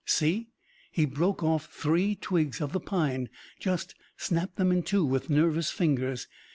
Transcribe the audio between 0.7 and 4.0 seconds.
he broke off three twigs of the pine. Just